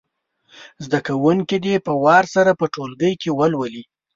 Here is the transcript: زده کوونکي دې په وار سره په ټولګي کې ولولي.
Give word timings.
زده 0.83 0.99
کوونکي 1.07 1.57
دې 1.65 1.75
په 1.85 1.93
وار 2.03 2.23
سره 2.35 2.51
په 2.59 2.65
ټولګي 2.73 3.13
کې 3.21 3.29
ولولي. 3.37 3.83